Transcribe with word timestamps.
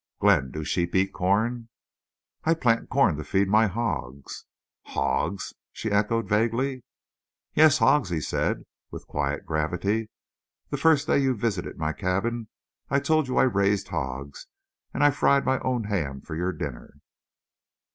"Glenn, 0.19 0.49
do 0.49 0.63
sheep 0.63 0.95
eat 0.95 1.13
corn?" 1.13 1.69
"I 2.43 2.55
plant 2.55 2.89
corn 2.89 3.17
to 3.17 3.23
feed 3.23 3.47
my 3.47 3.67
hogs." 3.67 4.45
"Hogs?" 4.85 5.53
she 5.71 5.91
echoed, 5.91 6.27
vaguely. 6.27 6.83
"Yes, 7.53 7.77
hogs," 7.77 8.09
he 8.09 8.19
said, 8.19 8.63
with 8.89 9.05
quiet 9.05 9.45
gravity. 9.45 10.09
"The 10.71 10.77
first 10.77 11.05
day 11.05 11.19
you 11.19 11.35
visited 11.35 11.77
my 11.77 11.93
cabin 11.93 12.47
I 12.89 12.99
told 12.99 13.27
you 13.27 13.37
I 13.37 13.43
raised 13.43 13.89
hogs, 13.89 14.47
and 14.91 15.03
I 15.03 15.11
fried 15.11 15.45
my 15.45 15.59
own 15.59 15.83
ham 15.83 16.21
for 16.21 16.33
your 16.35 16.51
dinner." 16.51 16.95